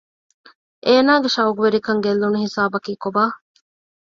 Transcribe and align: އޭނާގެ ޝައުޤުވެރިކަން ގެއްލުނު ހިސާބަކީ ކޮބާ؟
އޭނާގެ 0.85 1.29
ޝައުޤުވެރިކަން 1.35 2.01
ގެއްލުނު 2.05 2.37
ހިސާބަކީ 2.45 2.91
ކޮބާ؟ 3.03 3.23